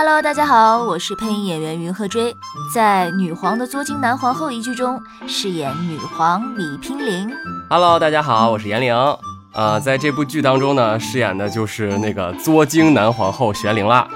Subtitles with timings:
[0.00, 2.32] Hello，大家好，我是配音演员云鹤追，
[2.72, 7.28] 在《女皇的作精男皇后》一剧中饰演女皇李娉铃。
[7.68, 8.94] Hello，大家好，我是严玲。
[9.52, 14.06] 呃，在这部剧当中呢，饰演的就是那个作精男皇后玄灵啦。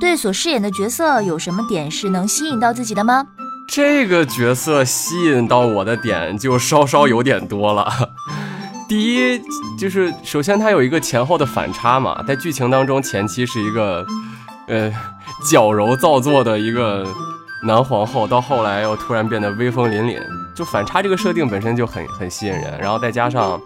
[0.00, 3.26] 对所饰演的角色有什么点是能吸引到自己的吗？
[3.68, 7.92] 这个角色吸引到我的点就稍稍有点多了。
[8.88, 9.38] 第一
[9.78, 14.04] 就是，首先它有一个前后的反差嘛，在剧情当中前期是一个，
[14.66, 14.90] 呃，
[15.50, 17.06] 矫揉造作的一个
[17.64, 20.18] 男皇后，到后来又突然变得威风凛凛，
[20.56, 23.60] 就反差这个设定本身就很很吸引人，然后再加上，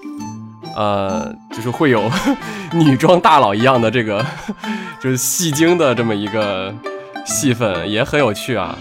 [0.74, 2.10] 呃，就是会有
[2.74, 4.24] 女装大佬一样的这个，
[5.00, 6.74] 就是戏精的这么一个
[7.24, 8.76] 戏份，也很有趣啊。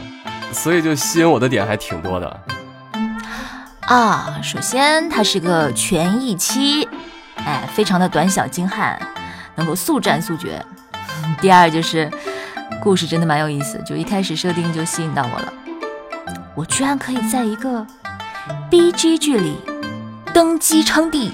[0.52, 2.40] 所以就吸引我的点还挺多的
[3.92, 4.40] 啊。
[4.42, 6.88] 首先，他是个权益期，
[7.36, 8.98] 哎，非常的短小精悍，
[9.56, 10.66] 能够速战速决。
[11.42, 12.10] 第二就是
[12.82, 15.54] 故事真的蛮有意思，就一开始设定就吸引到我了。
[16.56, 17.86] 我居然可以在一个
[18.70, 19.58] B G 剧里
[20.34, 21.34] 登基称帝，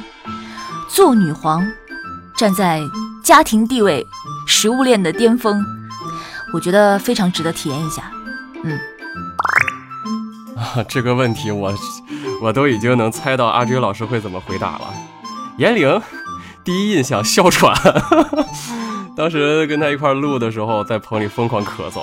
[0.89, 1.67] 做女皇，
[2.35, 2.81] 站在
[3.23, 4.05] 家庭地位、
[4.47, 5.63] 食物链的巅峰，
[6.53, 8.11] 我觉得非常值得体验一下。
[8.63, 8.79] 嗯。
[10.55, 11.71] 啊这个问题我
[12.41, 14.93] 我都已经能猜到阿追老师会怎么回答了。
[15.57, 16.01] 严玲，
[16.63, 17.73] 第一印象哮喘，
[19.17, 22.01] 当时跟他一块录的时候，在棚里疯狂咳嗽。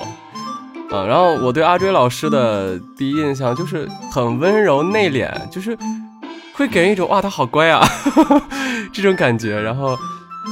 [0.91, 5.77] 嗯，然后我对阿追老师的第一印象就是很温柔内敛，就是
[6.53, 7.81] 会给人一种哇他好乖啊
[8.93, 9.59] 这种感觉。
[9.59, 9.97] 然后，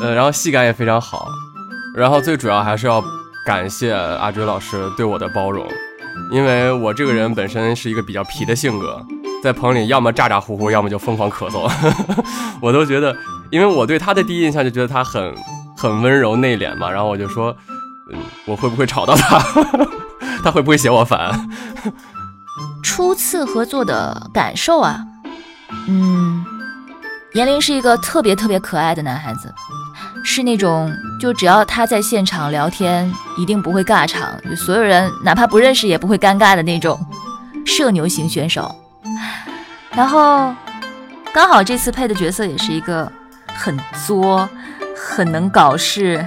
[0.01, 1.27] 呃，然后戏感也非常好。
[1.95, 3.03] 然后最主要还是要
[3.45, 5.67] 感谢阿追老师对我的包容。
[6.31, 9.05] 因为我这个人本身是一个比较皮的性格，
[9.43, 11.69] 在棚里要么咋咋呼呼，要么就疯狂咳嗽，
[12.61, 13.13] 我都觉得，
[13.51, 15.35] 因为我对他的第一印象就觉得他很
[15.75, 17.53] 很温柔内敛嘛，然后我就说，
[18.09, 19.37] 嗯，我会不会吵到他？
[20.41, 21.49] 他会不会嫌我烦？
[22.81, 25.01] 初次合作的感受啊，
[25.89, 26.45] 嗯，
[27.33, 29.53] 严林是一个特别特别可爱的男孩子。
[30.23, 30.89] 是那种，
[31.19, 36.97] 就只要他在现场聊天，一定不会尬场，就所有人哪怕不认识也不会尴尬的那种
[37.65, 38.73] 社牛型选手。
[39.95, 40.53] 然后
[41.33, 43.11] 刚好这次配的角色也是一个
[43.47, 44.47] 很作、
[44.95, 46.25] 很能搞事、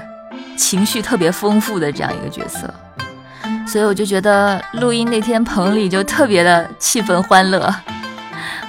[0.56, 2.72] 情绪特别丰富的这样一个角色，
[3.66, 7.74] 所以我就觉得录音那天棚里就特别的气氛欢乐，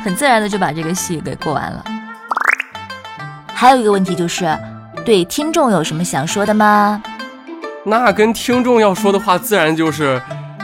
[0.03, 1.85] 很自然的就把这个戏给过完了。
[3.53, 4.57] 还有一个问题就是。
[5.05, 7.01] 对听众有什么想说的吗？
[7.85, 10.21] 那跟听众要说的话，自然就是，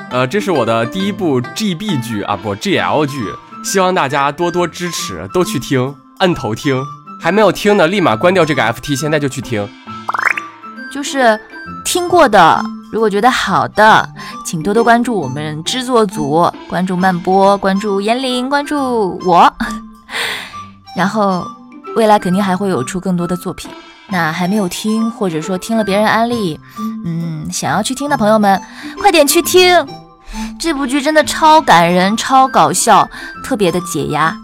[0.10, 6.84] 呃，这是我的第一部 GB 剧啊，不 GL 剧，希望大家多多支持，都去听，摁头听，
[7.20, 9.68] 还没有听的，立马关掉这个 FT，现在就去听。
[10.92, 11.40] 就是
[11.84, 14.08] 听过的，如果觉得好的，
[14.46, 19.52] 请多多关注我们制作组，关注慢播，关注严玲，关注我，
[20.96, 21.48] 然后
[21.96, 23.72] 未来肯定还会有出更多的作品。
[24.10, 26.60] 那还没有听，或者说听了别人安利，
[27.06, 28.62] 嗯，想要去听的朋友们，
[29.00, 29.74] 快点去听！
[30.60, 33.10] 这部剧真的超感人、超搞笑，
[33.44, 34.36] 特别的解压。